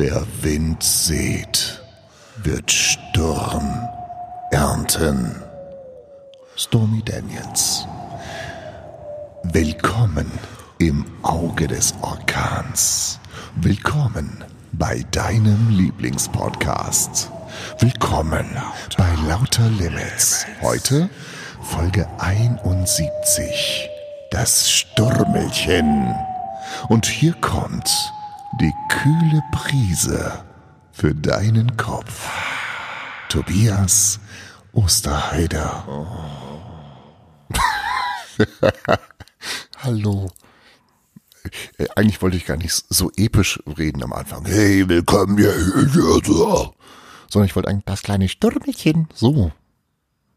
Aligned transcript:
Wer 0.00 0.24
Wind 0.42 0.80
sät, 0.80 1.82
wird 2.44 2.70
Sturm 2.70 3.88
ernten. 4.52 5.34
Stormy 6.54 7.02
Daniels. 7.04 7.84
Willkommen 9.42 10.30
im 10.78 11.04
Auge 11.24 11.66
des 11.66 11.94
Orkans. 12.00 13.18
Willkommen 13.56 14.44
bei 14.70 15.04
deinem 15.10 15.68
Lieblingspodcast. 15.70 17.32
Willkommen 17.80 18.46
bei 18.96 19.12
Lauter 19.26 19.68
Limits. 19.68 20.46
Heute 20.62 21.10
Folge 21.60 22.06
71. 22.20 23.90
Das 24.30 24.70
Sturmelchen. 24.70 26.14
Und 26.88 27.06
hier 27.06 27.32
kommt 27.40 28.12
die 28.54 28.72
kühle 28.88 29.42
Prise 29.52 30.44
für 30.90 31.14
deinen 31.14 31.76
Kopf. 31.76 32.28
Tobias 33.28 34.18
Osterheider. 34.72 35.84
Hallo. 39.78 40.30
Äh, 41.78 41.86
Eigentlich 41.94 42.20
wollte 42.22 42.36
ich 42.36 42.46
gar 42.46 42.56
nicht 42.56 42.84
so 42.88 43.10
episch 43.16 43.60
reden 43.78 44.02
am 44.02 44.12
Anfang. 44.12 44.44
Hey, 44.46 44.88
willkommen 44.88 45.36
hier. 45.38 45.52
Sondern 47.30 47.46
ich 47.46 47.54
wollte 47.54 47.68
eigentlich 47.68 47.84
das 47.84 48.02
kleine 48.02 48.28
Stürmelchen. 48.28 49.08
So. 49.14 49.52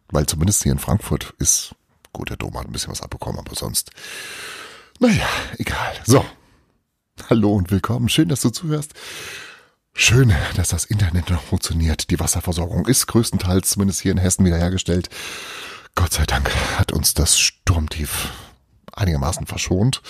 Weil 0.09 0.25
zumindest 0.25 0.63
hier 0.63 0.73
in 0.73 0.79
Frankfurt 0.79 1.33
ist, 1.39 1.73
gut, 2.11 2.29
der 2.29 2.37
Dom 2.37 2.57
hat 2.57 2.65
ein 2.65 2.71
bisschen 2.73 2.91
was 2.91 3.01
abbekommen, 3.01 3.39
aber 3.39 3.55
sonst, 3.55 3.91
naja, 4.99 5.27
egal. 5.57 5.93
So. 6.05 6.25
Hallo 7.29 7.53
und 7.53 7.71
willkommen. 7.71 8.09
Schön, 8.09 8.29
dass 8.29 8.41
du 8.41 8.49
zuhörst. 8.49 8.93
Schön, 9.93 10.33
dass 10.55 10.69
das 10.69 10.85
Internet 10.85 11.29
noch 11.29 11.41
funktioniert. 11.41 12.09
Die 12.09 12.19
Wasserversorgung 12.19 12.87
ist 12.87 13.07
größtenteils, 13.07 13.69
zumindest 13.69 14.01
hier 14.01 14.11
in 14.11 14.17
Hessen, 14.17 14.45
wiederhergestellt. 14.45 15.09
Gott 15.95 16.13
sei 16.13 16.25
Dank 16.25 16.49
hat 16.77 16.91
uns 16.91 17.13
das 17.13 17.39
Sturmtief 17.39 18.29
einigermaßen 18.93 19.45
verschont. 19.45 20.01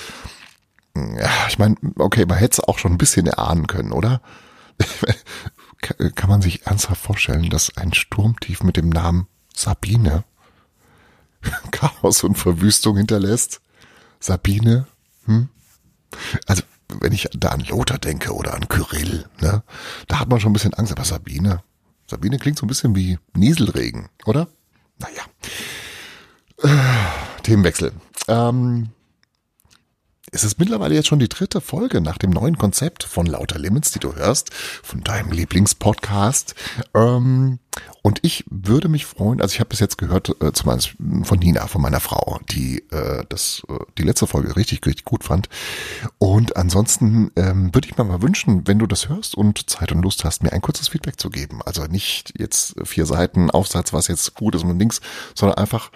Ja, 0.95 1.29
ich 1.47 1.57
meine, 1.57 1.75
okay, 1.97 2.25
man 2.25 2.37
hätte 2.37 2.53
es 2.53 2.67
auch 2.67 2.77
schon 2.77 2.93
ein 2.93 2.97
bisschen 2.97 3.27
erahnen 3.27 3.67
können, 3.67 3.91
oder? 3.91 4.21
Kann 6.15 6.29
man 6.29 6.41
sich 6.41 6.67
ernsthaft 6.67 7.01
vorstellen, 7.01 7.49
dass 7.49 7.75
ein 7.77 7.93
Sturmtief 7.93 8.61
mit 8.61 8.77
dem 8.77 8.89
Namen 8.89 9.27
Sabine 9.55 10.23
Chaos 11.71 12.23
und 12.23 12.37
Verwüstung 12.37 12.97
hinterlässt? 12.97 13.61
Sabine? 14.19 14.85
Hm? 15.25 15.49
Also, 16.45 16.63
wenn 16.99 17.13
ich 17.13 17.27
da 17.33 17.49
an 17.49 17.61
Lothar 17.61 17.97
denke 17.97 18.33
oder 18.33 18.53
an 18.53 18.67
Kyrill, 18.67 19.25
ne, 19.41 19.63
da 20.07 20.19
hat 20.19 20.29
man 20.29 20.39
schon 20.39 20.51
ein 20.51 20.53
bisschen 20.53 20.73
Angst, 20.73 20.91
aber 20.91 21.03
Sabine, 21.03 21.63
Sabine 22.07 22.37
klingt 22.37 22.57
so 22.57 22.65
ein 22.65 22.67
bisschen 22.67 22.95
wie 22.95 23.17
Nieselregen, 23.35 24.09
oder? 24.25 24.47
Naja. 24.99 25.23
Äh, 26.63 27.41
Themenwechsel. 27.43 27.93
Ähm, 28.27 28.89
es 30.31 30.45
ist 30.45 30.59
mittlerweile 30.59 30.95
jetzt 30.95 31.07
schon 31.07 31.19
die 31.19 31.27
dritte 31.27 31.59
Folge 31.59 31.99
nach 31.99 32.17
dem 32.17 32.29
neuen 32.29 32.57
Konzept 32.57 33.03
von 33.03 33.25
Lauter 33.25 33.59
Limits, 33.59 33.91
die 33.91 33.99
du 33.99 34.15
hörst, 34.15 34.53
von 34.53 35.03
deinem 35.03 35.31
Lieblingspodcast. 35.31 36.55
Ähm, 36.95 37.59
und 38.01 38.19
ich 38.21 38.45
würde 38.49 38.87
mich 38.87 39.05
freuen, 39.05 39.41
also 39.41 39.53
ich 39.53 39.59
habe 39.59 39.69
bis 39.69 39.81
jetzt 39.81 39.97
gehört, 39.97 40.29
äh, 40.41 40.53
zumindest 40.53 40.95
von 41.23 41.37
Nina, 41.37 41.67
von 41.67 41.81
meiner 41.81 41.99
Frau, 41.99 42.39
die 42.49 42.79
äh, 42.91 43.25
das 43.27 43.63
äh, 43.67 43.73
die 43.97 44.03
letzte 44.03 44.25
Folge 44.25 44.55
richtig, 44.55 44.85
richtig 44.85 45.03
gut 45.03 45.25
fand. 45.25 45.49
Und 46.17 46.55
ansonsten 46.55 47.31
ähm, 47.35 47.73
würde 47.73 47.89
ich 47.89 47.97
mir 47.97 48.05
mal 48.05 48.21
wünschen, 48.21 48.67
wenn 48.67 48.79
du 48.79 48.87
das 48.87 49.09
hörst 49.09 49.35
und 49.35 49.69
Zeit 49.69 49.91
und 49.91 50.01
Lust 50.01 50.23
hast, 50.23 50.43
mir 50.43 50.53
ein 50.53 50.61
kurzes 50.61 50.87
Feedback 50.87 51.19
zu 51.19 51.29
geben. 51.29 51.61
Also 51.63 51.83
nicht 51.85 52.33
jetzt 52.37 52.75
vier 52.85 53.05
Seiten 53.05 53.51
Aufsatz, 53.51 53.91
was 53.91 54.07
jetzt 54.07 54.33
gut 54.35 54.55
ist 54.55 54.63
und 54.63 54.79
links, 54.79 55.01
sondern 55.35 55.57
einfach 55.57 55.91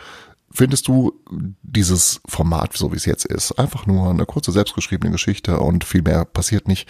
Findest 0.55 0.87
du 0.87 1.11
dieses 1.63 2.21
Format, 2.27 2.77
so 2.77 2.93
wie 2.93 2.95
es 2.95 3.03
jetzt 3.03 3.25
ist, 3.25 3.51
einfach 3.59 3.85
nur 3.85 4.09
eine 4.09 4.25
kurze 4.25 4.53
selbstgeschriebene 4.53 5.11
Geschichte 5.11 5.59
und 5.59 5.83
viel 5.83 6.01
mehr 6.01 6.23
passiert 6.23 6.69
nicht? 6.69 6.87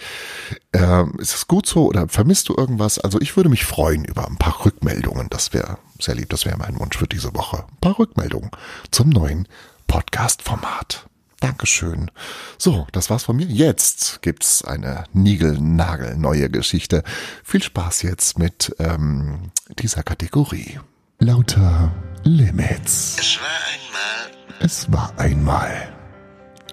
Äh, 0.70 1.04
ist 1.18 1.34
es 1.34 1.48
gut 1.48 1.66
so 1.66 1.86
oder 1.86 2.06
vermisst 2.08 2.48
du 2.48 2.54
irgendwas? 2.56 3.00
Also 3.00 3.20
ich 3.20 3.36
würde 3.36 3.48
mich 3.48 3.64
freuen 3.64 4.04
über 4.04 4.28
ein 4.28 4.36
paar 4.36 4.64
Rückmeldungen. 4.64 5.28
Das 5.30 5.52
wäre 5.52 5.78
sehr 6.00 6.14
lieb, 6.14 6.28
das 6.28 6.44
wäre 6.44 6.56
mein 6.56 6.78
Wunsch 6.78 6.96
für 6.96 7.08
diese 7.08 7.34
Woche. 7.34 7.64
Ein 7.68 7.80
paar 7.80 7.98
Rückmeldungen 7.98 8.52
zum 8.92 9.10
neuen 9.10 9.48
Podcast-Format. 9.88 11.08
Dankeschön. 11.40 12.10
So, 12.58 12.86
das 12.92 13.10
war's 13.10 13.24
von 13.24 13.36
mir. 13.36 13.46
Jetzt 13.46 14.22
gibt's 14.22 14.64
eine 14.64 15.04
Nigel-Nagel 15.12 16.16
neue 16.16 16.48
Geschichte. 16.50 17.02
Viel 17.42 17.64
Spaß 17.64 18.02
jetzt 18.02 18.38
mit 18.38 18.74
ähm, 18.78 19.50
dieser 19.78 20.04
Kategorie. 20.04 20.78
Lauter 21.18 21.92
Limits. 22.26 23.16
Es 23.20 23.38
war 23.38 23.46
einmal 23.72 24.58
Es 24.58 24.92
war 24.92 25.16
einmal. 25.16 25.96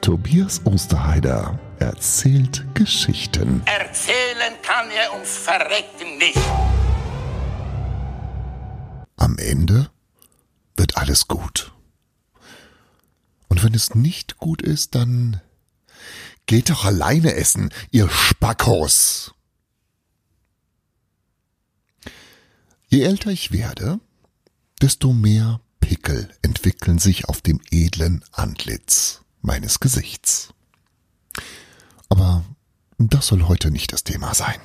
Tobias 0.01 0.65
Osterheider 0.65 1.59
erzählt 1.77 2.65
Geschichten. 2.73 3.61
Erzählen 3.65 4.55
kann 4.63 4.89
er 4.89 5.13
ums 5.13 5.37
Verrecken 5.37 6.17
nicht. 6.17 6.39
Am 9.15 9.37
Ende 9.37 9.91
wird 10.75 10.97
alles 10.97 11.27
gut. 11.27 11.71
Und 13.47 13.63
wenn 13.63 13.75
es 13.75 13.93
nicht 13.93 14.37
gut 14.39 14.63
ist, 14.63 14.95
dann 14.95 15.39
geht 16.47 16.71
doch 16.71 16.83
alleine 16.83 17.35
essen, 17.35 17.71
ihr 17.91 18.09
Spackos. 18.09 19.35
Je 22.87 23.03
älter 23.03 23.29
ich 23.29 23.51
werde, 23.51 23.99
desto 24.81 25.13
mehr 25.13 25.59
Pickel 25.79 26.29
entwickeln 26.41 26.99
sich 26.99 27.25
auf 27.29 27.41
dem 27.41 27.59
edlen 27.71 28.23
Antlitz 28.31 29.21
meines 29.41 29.79
Gesichts. 29.79 30.53
Aber 32.09 32.43
das 32.97 33.27
soll 33.27 33.43
heute 33.43 33.71
nicht 33.71 33.91
das 33.91 34.03
Thema 34.03 34.33
sein. 34.33 34.59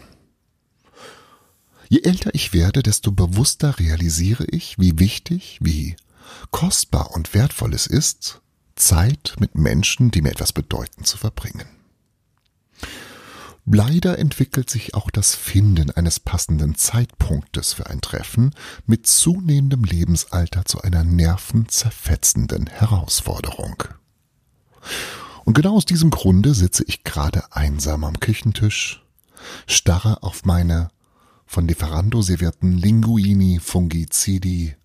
Je 1.89 2.01
älter 2.03 2.35
ich 2.35 2.53
werde, 2.53 2.83
desto 2.83 3.13
bewusster 3.13 3.79
realisiere 3.79 4.45
ich, 4.45 4.79
wie 4.79 4.99
wichtig, 4.99 5.59
wie 5.61 5.97
kostbar 6.51 7.13
und 7.13 7.33
wertvoll 7.33 7.75
es 7.75 7.87
ist, 7.87 8.43
Zeit 8.77 9.37
mit 9.39 9.55
Menschen, 9.55 10.11
die 10.11 10.21
mir 10.21 10.31
etwas 10.31 10.53
bedeuten, 10.53 11.05
zu 11.05 11.17
verbringen. 11.17 11.78
Leider 13.71 14.19
entwickelt 14.19 14.71
sich 14.71 14.95
auch 14.95 15.11
das 15.11 15.35
Finden 15.35 15.91
eines 15.91 16.21
passenden 16.21 16.75
Zeitpunktes 16.75 17.75
für 17.75 17.89
ein 17.89 18.01
Treffen 18.01 18.55
mit 18.87 19.07
zunehmendem 19.07 19.85
Lebensalter 19.85 20.65
zu 20.65 20.81
einer 20.81 21.05
nervenzerfetzenden 21.05 22.67
Herausforderung. 22.69 23.85
Und 25.45 25.53
genau 25.53 25.77
aus 25.77 25.85
diesem 25.85 26.09
Grunde 26.09 26.55
sitze 26.55 26.83
ich 26.87 27.05
gerade 27.05 27.55
einsam 27.55 28.05
am 28.05 28.19
Küchentisch, 28.21 29.05
starre 29.67 30.23
auf 30.23 30.47
meine 30.47 30.91
von 31.45 31.69
Lieferando 31.69 32.23
servierten 32.23 32.79
Linguini 32.79 33.61
Fungicidi 33.61 34.77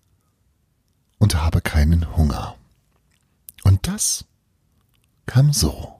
und 1.18 1.36
habe 1.36 1.62
keinen 1.62 2.16
Hunger. 2.16 2.56
Und 3.62 3.88
das 3.88 4.26
kam 5.24 5.54
so. 5.54 5.93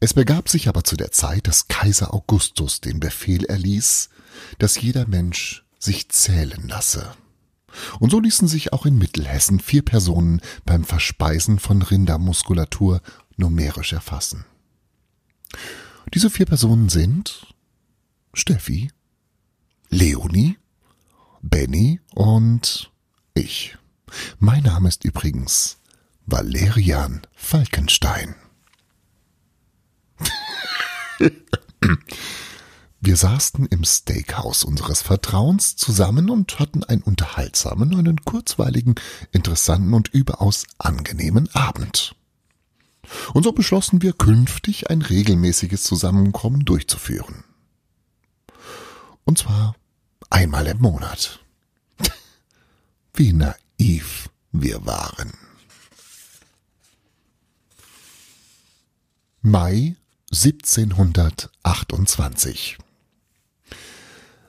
Es 0.00 0.14
begab 0.14 0.48
sich 0.48 0.68
aber 0.68 0.84
zu 0.84 0.96
der 0.96 1.10
Zeit, 1.10 1.48
dass 1.48 1.66
Kaiser 1.66 2.14
Augustus 2.14 2.80
den 2.80 3.00
Befehl 3.00 3.44
erließ, 3.44 4.10
dass 4.58 4.80
jeder 4.80 5.06
Mensch 5.08 5.64
sich 5.78 6.08
zählen 6.08 6.68
lasse. 6.68 7.14
Und 7.98 8.10
so 8.10 8.20
ließen 8.20 8.48
sich 8.48 8.72
auch 8.72 8.86
in 8.86 8.96
Mittelhessen 8.96 9.60
vier 9.60 9.82
Personen 9.82 10.40
beim 10.64 10.84
Verspeisen 10.84 11.58
von 11.58 11.82
Rindermuskulatur 11.82 13.02
numerisch 13.36 13.92
erfassen. 13.92 14.44
Diese 16.14 16.30
vier 16.30 16.46
Personen 16.46 16.88
sind 16.88 17.46
Steffi, 18.34 18.90
Leonie, 19.90 20.58
Benny 21.42 22.00
und 22.14 22.90
ich. 23.34 23.76
Mein 24.38 24.62
Name 24.62 24.88
ist 24.88 25.04
übrigens 25.04 25.78
Valerian 26.26 27.22
Falkenstein. 27.34 28.34
Wir 33.00 33.16
saßen 33.16 33.66
im 33.66 33.84
Steakhouse 33.84 34.64
unseres 34.64 35.02
Vertrauens 35.02 35.76
zusammen 35.76 36.30
und 36.30 36.58
hatten 36.58 36.82
einen 36.82 37.02
unterhaltsamen, 37.02 37.94
einen 37.96 38.24
kurzweiligen, 38.24 38.96
interessanten 39.30 39.94
und 39.94 40.08
überaus 40.08 40.66
angenehmen 40.78 41.48
Abend. 41.54 42.16
Und 43.32 43.44
so 43.44 43.52
beschlossen 43.52 44.02
wir 44.02 44.12
künftig 44.12 44.90
ein 44.90 45.00
regelmäßiges 45.02 45.84
Zusammenkommen 45.84 46.64
durchzuführen. 46.64 47.44
Und 49.24 49.38
zwar 49.38 49.76
einmal 50.28 50.66
im 50.66 50.78
Monat. 50.78 51.40
Wie 53.14 53.32
naiv 53.32 54.28
wir 54.52 54.84
waren. 54.84 55.32
Mai 59.40 59.94
1728. 60.32 62.78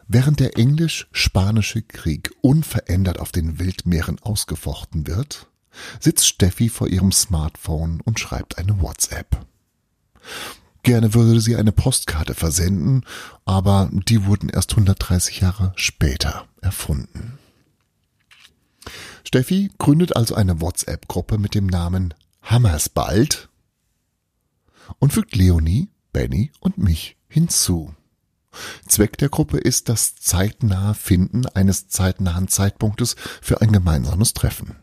Während 0.08 0.40
der 0.40 0.58
englisch-spanische 0.58 1.84
Krieg 1.84 2.32
unverändert 2.42 3.20
auf 3.20 3.32
den 3.32 3.60
Wildmeeren 3.60 4.18
ausgefochten 4.20 5.06
wird, 5.08 5.48
sitzt 6.00 6.28
Steffi 6.28 6.70
vor 6.70 6.88
ihrem 6.88 7.12
Smartphone 7.12 8.02
und 8.02 8.20
schreibt 8.20 8.58
eine 8.58 8.82
WhatsApp. 8.82 9.46
Gerne 10.84 11.14
würde 11.14 11.42
sie 11.42 11.56
eine 11.56 11.72
Postkarte 11.72 12.34
versenden, 12.34 13.06
aber 13.46 13.90
die 13.92 14.26
wurden 14.26 14.50
erst 14.50 14.72
130 14.72 15.42
Jahre 15.42 15.74
später 15.76 16.48
erfunden. 16.62 17.38
Steffi 19.24 19.72
gründet 19.78 20.16
also 20.16 20.36
eine 20.36 20.62
WhatsApp-Gruppe 20.62 21.38
mit 21.38 21.54
dem 21.54 21.68
Namen 21.68 22.14
Hammersbald 22.42 23.49
und 24.98 25.14
fügt 25.14 25.36
Leonie, 25.36 25.90
Benny 26.12 26.52
und 26.60 26.78
mich 26.78 27.18
hinzu. 27.28 27.94
Zweck 28.88 29.18
der 29.18 29.30
Gruppe 29.30 29.58
ist 29.58 29.90
das 29.90 30.16
zeitnahe 30.16 30.96
Finden 30.96 31.46
eines 31.46 31.88
zeitnahen 31.88 32.48
Zeitpunktes 32.48 33.16
für 33.42 33.62
ein 33.62 33.72
gemeinsames 33.72 34.34
Treffen. 34.34 34.76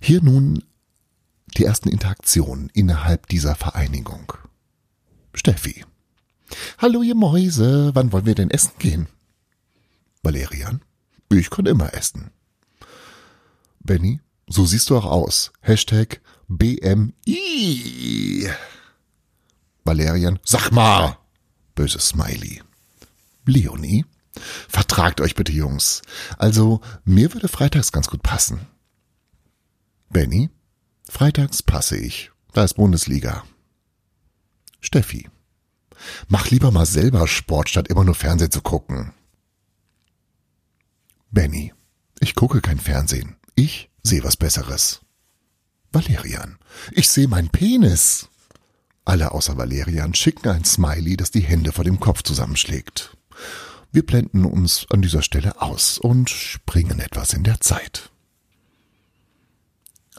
Hier 0.00 0.22
nun 0.22 0.64
die 1.56 1.64
ersten 1.64 1.88
Interaktionen 1.88 2.70
innerhalb 2.72 3.26
dieser 3.28 3.54
Vereinigung. 3.54 4.32
Steffi. 5.34 5.84
Hallo 6.78 7.02
ihr 7.02 7.14
Mäuse, 7.14 7.90
wann 7.94 8.12
wollen 8.12 8.26
wir 8.26 8.34
denn 8.34 8.50
essen 8.50 8.72
gehen? 8.78 9.08
Valerian. 10.22 10.82
Ich 11.30 11.50
kann 11.50 11.66
immer 11.66 11.92
essen. 11.92 12.30
Benny, 13.80 14.20
so 14.48 14.64
siehst 14.64 14.90
du 14.90 14.96
auch 14.96 15.04
aus. 15.04 15.52
Hashtag 15.60 16.20
BMI. 16.48 18.48
Valerian. 19.84 20.38
Sag 20.44 20.70
mal. 20.70 21.18
Böses 21.74 22.08
Smiley. 22.08 22.62
Leonie. 23.44 24.04
Vertragt 24.68 25.20
euch 25.20 25.34
bitte, 25.34 25.52
Jungs. 25.52 26.02
Also, 26.38 26.80
mir 27.04 27.32
würde 27.34 27.48
freitags 27.48 27.92
ganz 27.92 28.08
gut 28.08 28.22
passen. 28.22 28.66
Benny. 30.10 30.50
Freitags 31.08 31.62
passe 31.62 31.96
ich. 31.96 32.30
Da 32.52 32.64
ist 32.64 32.74
Bundesliga. 32.74 33.44
Steffi. 34.80 35.28
Mach 36.28 36.50
lieber 36.50 36.70
mal 36.70 36.86
selber 36.86 37.26
Sport, 37.26 37.68
statt 37.68 37.88
immer 37.88 38.04
nur 38.04 38.14
Fernsehen 38.14 38.50
zu 38.50 38.60
gucken. 38.60 39.12
Benny. 41.30 41.74
Ich 42.20 42.34
gucke 42.34 42.60
kein 42.60 42.78
Fernsehen. 42.78 43.36
Ich 43.58 43.90
sehe 44.04 44.22
was 44.22 44.36
Besseres. 44.36 45.00
Valerian. 45.90 46.58
Ich 46.92 47.08
sehe 47.08 47.26
meinen 47.26 47.48
Penis. 47.48 48.28
Alle 49.04 49.32
außer 49.32 49.56
Valerian 49.56 50.14
schicken 50.14 50.48
ein 50.48 50.64
Smiley, 50.64 51.16
das 51.16 51.32
die 51.32 51.40
Hände 51.40 51.72
vor 51.72 51.82
dem 51.82 51.98
Kopf 51.98 52.22
zusammenschlägt. 52.22 53.16
Wir 53.90 54.06
blenden 54.06 54.44
uns 54.44 54.86
an 54.90 55.02
dieser 55.02 55.22
Stelle 55.22 55.60
aus 55.60 55.98
und 55.98 56.30
springen 56.30 57.00
etwas 57.00 57.32
in 57.32 57.42
der 57.42 57.60
Zeit. 57.60 58.10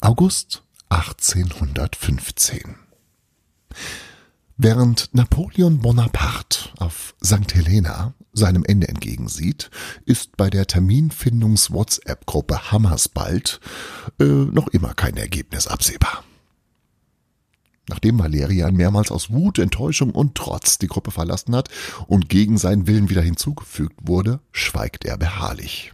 August 0.02 0.64
1815. 0.90 2.76
Während 4.62 5.16
Napoleon 5.16 5.80
Bonaparte 5.80 6.72
auf 6.80 7.16
St. 7.24 7.56
Helena 7.56 8.14
seinem 8.34 8.66
Ende 8.66 8.90
entgegensieht, 8.90 9.72
ist 10.06 10.36
bei 10.36 10.50
der 10.50 10.68
Terminfindungs-WhatsApp-Gruppe 10.68 12.70
Hammersbald 12.70 13.62
äh, 14.20 14.26
noch 14.26 14.68
immer 14.68 14.94
kein 14.96 15.16
Ergebnis 15.16 15.68
absehbar. 15.68 16.26
Nachdem 17.88 18.20
Valerian 18.20 18.76
mehrmals 18.76 19.12
aus 19.12 19.32
Wut, 19.32 19.60
Enttäuschung 19.60 20.12
und 20.12 20.36
Trotz 20.36 20.78
die 20.78 20.88
Gruppe 20.88 21.12
verlassen 21.12 21.56
hat 21.56 21.70
und 22.08 22.28
gegen 22.28 22.58
seinen 22.58 22.86
Willen 22.86 23.10
wieder 23.10 23.22
hinzugefügt 23.22 23.96
wurde, 24.02 24.42
schweigt 24.52 25.06
er 25.06 25.18
beharrlich. 25.18 25.94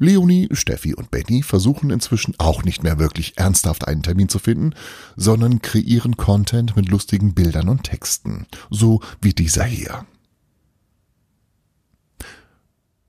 Leonie, 0.00 0.48
Steffi 0.52 0.94
und 0.94 1.10
Benny 1.10 1.42
versuchen 1.42 1.90
inzwischen 1.90 2.34
auch 2.38 2.64
nicht 2.64 2.82
mehr 2.82 2.98
wirklich 2.98 3.36
ernsthaft 3.36 3.86
einen 3.86 4.02
Termin 4.02 4.30
zu 4.30 4.38
finden, 4.38 4.74
sondern 5.14 5.60
kreieren 5.60 6.16
Content 6.16 6.74
mit 6.74 6.88
lustigen 6.88 7.34
Bildern 7.34 7.68
und 7.68 7.84
Texten, 7.84 8.46
so 8.70 9.02
wie 9.20 9.34
dieser 9.34 9.64
hier. 9.64 10.06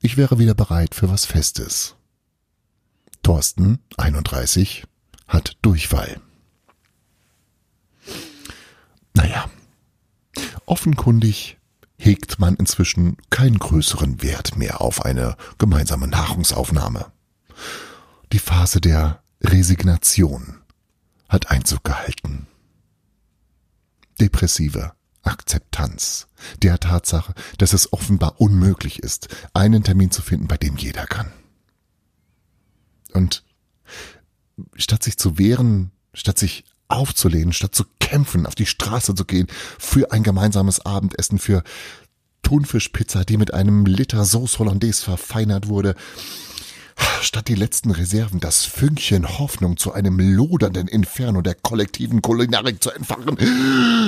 Ich 0.00 0.18
wäre 0.18 0.38
wieder 0.38 0.54
bereit 0.54 0.94
für 0.94 1.08
was 1.08 1.24
Festes. 1.24 1.96
Thorsten, 3.22 3.78
31, 3.96 4.84
hat 5.28 5.56
Durchfall. 5.62 6.20
Naja, 9.14 9.48
offenkundig 10.66 11.56
hegt 12.04 12.40
man 12.40 12.56
inzwischen 12.56 13.16
keinen 13.30 13.60
größeren 13.60 14.22
Wert 14.22 14.56
mehr 14.56 14.80
auf 14.80 15.04
eine 15.04 15.36
gemeinsame 15.58 16.08
Nahrungsaufnahme. 16.08 17.12
Die 18.32 18.40
Phase 18.40 18.80
der 18.80 19.22
Resignation 19.40 20.58
hat 21.28 21.50
Einzug 21.50 21.84
gehalten. 21.84 22.48
Depressive 24.20 24.92
Akzeptanz 25.22 26.26
der 26.60 26.80
Tatsache, 26.80 27.34
dass 27.58 27.72
es 27.72 27.92
offenbar 27.92 28.40
unmöglich 28.40 28.98
ist, 28.98 29.28
einen 29.54 29.84
Termin 29.84 30.10
zu 30.10 30.22
finden, 30.22 30.48
bei 30.48 30.56
dem 30.56 30.76
jeder 30.76 31.06
kann. 31.06 31.32
Und 33.12 33.44
statt 34.74 35.04
sich 35.04 35.18
zu 35.18 35.38
wehren, 35.38 35.92
statt 36.14 36.36
sich 36.36 36.64
aufzulehnen, 36.92 37.52
statt 37.52 37.74
zu 37.74 37.84
kämpfen, 38.00 38.46
auf 38.46 38.54
die 38.54 38.66
Straße 38.66 39.14
zu 39.14 39.24
gehen, 39.24 39.48
für 39.78 40.12
ein 40.12 40.22
gemeinsames 40.22 40.84
Abendessen, 40.84 41.38
für 41.38 41.62
Thunfischpizza, 42.42 43.24
die 43.24 43.36
mit 43.36 43.54
einem 43.54 43.86
Liter 43.86 44.24
Sauce 44.24 44.58
Hollandaise 44.58 45.02
verfeinert 45.02 45.68
wurde, 45.68 45.94
statt 47.20 47.48
die 47.48 47.54
letzten 47.54 47.90
Reserven 47.90 48.40
das 48.40 48.64
Fünkchen 48.64 49.38
Hoffnung 49.38 49.76
zu 49.76 49.92
einem 49.92 50.18
lodernden 50.18 50.88
Inferno 50.88 51.40
der 51.40 51.54
kollektiven 51.54 52.20
Kulinarik 52.20 52.82
zu 52.82 52.90
entfachen, 52.90 53.36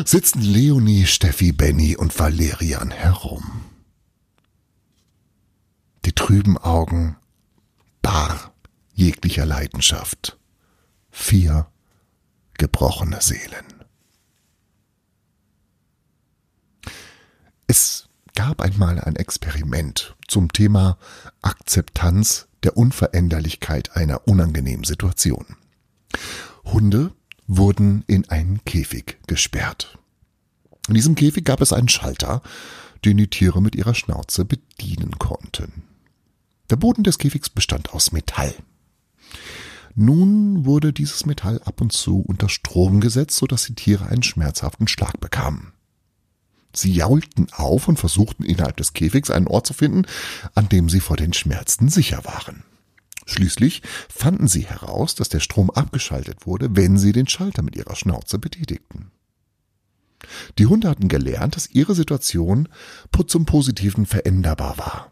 sitzen 0.04 0.42
Leonie, 0.42 1.06
Steffi, 1.06 1.52
Benny 1.52 1.96
und 1.96 2.18
Valerian 2.18 2.90
herum. 2.90 3.62
Die 6.04 6.12
trüben 6.12 6.58
Augen, 6.58 7.16
bar 8.02 8.52
jeglicher 8.94 9.46
Leidenschaft. 9.46 10.36
Vier 11.10 11.66
gebrochene 12.58 13.20
Seelen. 13.20 13.64
Es 17.66 18.08
gab 18.34 18.60
einmal 18.60 19.00
ein 19.00 19.16
Experiment 19.16 20.14
zum 20.28 20.52
Thema 20.52 20.98
Akzeptanz 21.42 22.48
der 22.62 22.76
Unveränderlichkeit 22.76 23.96
einer 23.96 24.26
unangenehmen 24.26 24.84
Situation. 24.84 25.56
Hunde 26.64 27.12
wurden 27.46 28.04
in 28.06 28.28
einen 28.30 28.64
Käfig 28.64 29.18
gesperrt. 29.26 29.98
In 30.88 30.94
diesem 30.94 31.14
Käfig 31.14 31.44
gab 31.44 31.60
es 31.60 31.72
einen 31.72 31.88
Schalter, 31.88 32.42
den 33.04 33.16
die 33.16 33.28
Tiere 33.28 33.60
mit 33.60 33.74
ihrer 33.74 33.94
Schnauze 33.94 34.44
bedienen 34.44 35.18
konnten. 35.18 35.82
Der 36.70 36.76
Boden 36.76 37.04
des 37.04 37.18
Käfigs 37.18 37.50
bestand 37.50 37.92
aus 37.92 38.12
Metall. 38.12 38.54
Nun 39.96 40.64
wurde 40.64 40.92
dieses 40.92 41.24
Metall 41.24 41.60
ab 41.62 41.80
und 41.80 41.92
zu 41.92 42.20
unter 42.20 42.48
Strom 42.48 43.00
gesetzt, 43.00 43.36
sodass 43.36 43.64
die 43.64 43.74
Tiere 43.74 44.06
einen 44.06 44.24
schmerzhaften 44.24 44.88
Schlag 44.88 45.20
bekamen. 45.20 45.72
Sie 46.74 46.92
jaulten 46.92 47.46
auf 47.52 47.86
und 47.86 47.98
versuchten 47.98 48.42
innerhalb 48.42 48.76
des 48.76 48.92
Käfigs 48.94 49.30
einen 49.30 49.46
Ort 49.46 49.66
zu 49.68 49.74
finden, 49.74 50.06
an 50.54 50.68
dem 50.68 50.88
sie 50.88 50.98
vor 50.98 51.16
den 51.16 51.32
Schmerzen 51.32 51.88
sicher 51.88 52.24
waren. 52.24 52.64
Schließlich 53.26 53.82
fanden 54.08 54.48
sie 54.48 54.66
heraus, 54.66 55.14
dass 55.14 55.28
der 55.28 55.40
Strom 55.40 55.70
abgeschaltet 55.70 56.44
wurde, 56.46 56.74
wenn 56.74 56.98
sie 56.98 57.12
den 57.12 57.28
Schalter 57.28 57.62
mit 57.62 57.76
ihrer 57.76 57.94
Schnauze 57.94 58.38
betätigten. 58.38 59.12
Die 60.58 60.66
Hunde 60.66 60.88
hatten 60.88 61.08
gelernt, 61.08 61.54
dass 61.54 61.70
ihre 61.70 61.94
Situation 61.94 62.68
zum 63.26 63.46
Positiven 63.46 64.06
veränderbar 64.06 64.76
war. 64.78 65.10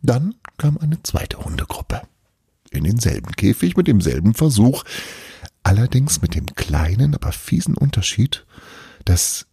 Dann 0.00 0.34
kam 0.56 0.78
eine 0.78 1.02
zweite 1.02 1.38
Hundegruppe 1.38 2.02
in 2.70 2.84
denselben 2.84 3.32
Käfig 3.32 3.76
mit 3.76 3.88
demselben 3.88 4.34
Versuch, 4.34 4.84
allerdings 5.62 6.22
mit 6.22 6.34
dem 6.34 6.46
kleinen, 6.54 7.14
aber 7.14 7.32
fiesen 7.32 7.76
Unterschied, 7.76 8.46
dass 9.04 9.46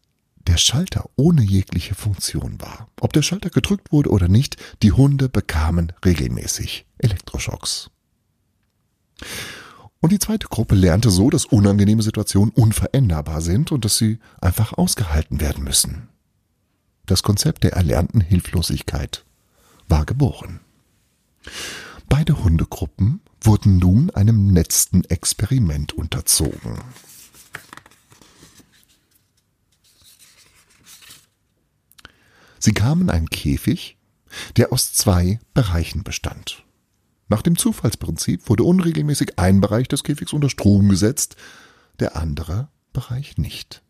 der 0.48 0.58
Schalter 0.58 1.10
ohne 1.16 1.42
jegliche 1.42 1.96
Funktion 1.96 2.60
war. 2.60 2.90
Ob 3.00 3.14
der 3.14 3.22
Schalter 3.22 3.50
gedrückt 3.50 3.92
wurde 3.92 4.10
oder 4.10 4.28
nicht, 4.28 4.58
die 4.82 4.92
Hunde 4.92 5.30
bekamen 5.30 5.94
regelmäßig 6.04 6.86
Elektroschocks. 6.98 7.90
Und 10.02 10.12
die 10.12 10.20
zweite 10.20 10.48
Gruppe 10.48 10.76
lernte 10.76 11.10
so, 11.10 11.30
dass 11.30 11.46
unangenehme 11.46 12.04
Situationen 12.04 12.52
unveränderbar 12.54 13.40
sind 13.40 13.72
und 13.72 13.86
dass 13.86 13.98
sie 13.98 14.20
einfach 14.42 14.74
ausgehalten 14.74 15.40
werden 15.40 15.64
müssen. 15.64 16.10
Das 17.06 17.24
Konzept 17.24 17.64
der 17.64 17.74
erlernten 17.74 18.20
Hilflosigkeit 18.20 19.24
war 19.88 20.06
geboren. 20.06 20.60
Beide 22.16 22.44
Hundegruppen 22.44 23.22
wurden 23.42 23.80
nun 23.80 24.12
einem 24.12 24.52
letzten 24.52 25.04
Experiment 25.06 25.94
unterzogen. 25.94 26.80
Sie 32.60 32.72
kamen 32.72 33.10
einen 33.10 33.32
Käfig, 33.32 33.98
der 34.58 34.72
aus 34.72 34.94
zwei 34.94 35.40
Bereichen 35.56 36.04
bestand. 36.04 36.64
Nach 37.30 37.42
dem 37.42 37.58
Zufallsprinzip 37.58 38.48
wurde 38.48 38.64
unregelmäßig 38.64 39.40
ein 39.40 39.60
Bereich 39.60 39.88
des 39.88 40.04
Käfigs 40.04 40.34
unter 40.34 40.52
Strom 40.52 40.90
gesetzt, 40.90 41.36
der 41.98 42.16
andere 42.16 42.68
Bereich 42.94 43.40
nicht. 43.40 43.82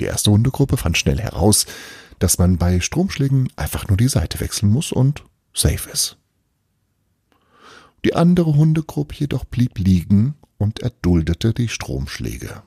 Die 0.00 0.04
erste 0.04 0.30
Hundegruppe 0.30 0.78
fand 0.78 0.96
schnell 0.96 1.20
heraus, 1.20 1.66
dass 2.18 2.38
man 2.38 2.56
bei 2.56 2.80
Stromschlägen 2.80 3.52
einfach 3.56 3.88
nur 3.88 3.98
die 3.98 4.08
Seite 4.08 4.40
wechseln 4.40 4.72
muss 4.72 4.90
und 4.90 5.22
safe 5.52 5.90
ist. 5.90 6.16
Die 8.04 8.14
andere 8.14 8.54
Hundegruppe 8.54 9.14
jedoch 9.14 9.44
blieb 9.44 9.78
liegen 9.78 10.34
und 10.58 10.80
erduldete 10.80 11.54
die 11.54 11.68
Stromschläge. 11.68 12.62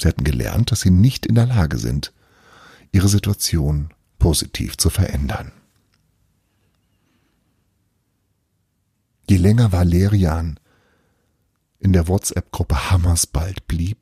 Sie 0.00 0.08
hatten 0.08 0.24
gelernt, 0.24 0.72
dass 0.72 0.82
sie 0.82 0.90
nicht 0.90 1.24
in 1.24 1.34
der 1.34 1.46
Lage 1.46 1.78
sind, 1.78 2.12
ihre 2.92 3.08
Situation 3.08 3.94
positiv 4.18 4.76
zu 4.76 4.90
verändern. 4.90 5.52
Je 9.28 9.38
länger 9.38 9.72
Valerian 9.72 10.60
in 11.78 11.94
der 11.94 12.08
WhatsApp-Gruppe 12.08 12.90
Hammersbald 12.90 13.66
blieb, 13.66 13.98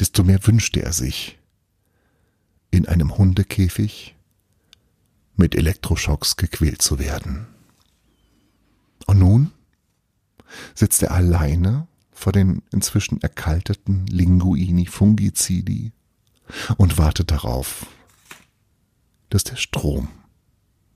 desto 0.00 0.24
mehr 0.24 0.46
wünschte 0.46 0.82
er 0.82 0.92
sich, 0.92 1.38
in 2.70 2.88
einem 2.88 3.18
Hundekäfig 3.18 4.16
mit 5.36 5.54
Elektroschocks 5.54 6.36
gequält 6.36 6.80
zu 6.80 6.98
werden. 6.98 7.46
Und 9.12 9.18
nun 9.18 9.52
sitzt 10.74 11.02
er 11.02 11.10
alleine 11.10 11.86
vor 12.12 12.32
den 12.32 12.62
inzwischen 12.72 13.20
erkalteten 13.20 14.06
Linguini 14.06 14.86
fungicidi 14.86 15.92
und 16.78 16.96
wartet 16.96 17.30
darauf, 17.30 17.84
dass 19.28 19.44
der 19.44 19.56
Strom 19.56 20.08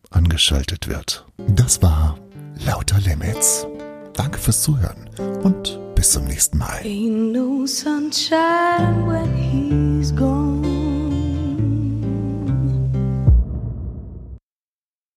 angeschaltet 0.09 0.89
wird. 0.89 1.27
Das 1.47 1.83
war 1.83 2.19
Lauter 2.65 2.99
Limits. 3.01 3.67
Danke 4.15 4.39
fürs 4.39 4.63
Zuhören 4.63 5.11
und 5.43 5.79
bis 5.95 6.13
zum 6.13 6.25
nächsten 6.25 6.57
Mal. 6.57 6.81